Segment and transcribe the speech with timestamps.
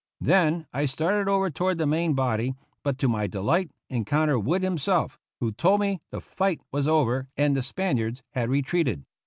[0.19, 5.19] Then I started over toward the main body, but to my delight encountered Wood himself,
[5.39, 9.05] who told me the fight was over and the Spaniards had retreated.